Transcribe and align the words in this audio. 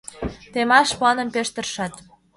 Темаш 0.51 0.89
планым 0.99 1.27
пеш 1.33 1.47
тыршат. 1.53 1.93